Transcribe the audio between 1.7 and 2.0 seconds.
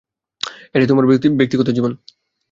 জীবন।